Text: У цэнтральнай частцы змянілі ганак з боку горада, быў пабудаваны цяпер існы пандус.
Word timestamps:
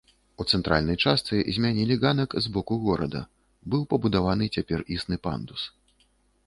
У 0.43 0.45
цэнтральнай 0.53 0.97
частцы 1.07 1.41
змянілі 1.57 1.97
ганак 2.05 2.31
з 2.47 2.55
боку 2.57 2.73
горада, 2.87 3.21
быў 3.75 3.81
пабудаваны 3.93 4.45
цяпер 4.59 4.79
існы 4.99 5.15
пандус. 5.29 5.61